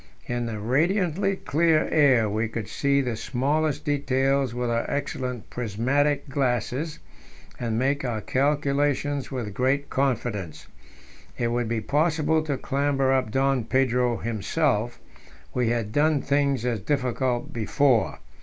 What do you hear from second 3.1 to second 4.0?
smallest